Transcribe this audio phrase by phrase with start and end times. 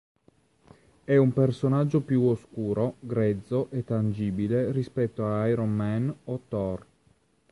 [1.03, 6.85] È un personaggio più oscuro, grezzo e tangibile rispetto a Iron Man o Thor.